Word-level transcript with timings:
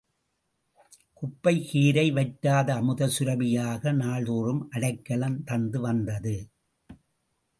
குப்பைக் 1.13 1.67
கீரை 1.69 2.05
வற்றாத 2.11 2.67
அமுத 2.75 3.09
சுரபி 3.15 3.49
யாக 3.49 3.91
நாள்தோறும் 3.91 4.69
அடைக்கலம் 4.69 5.43
தந்து 5.43 5.79
வந்தது. 5.79 6.35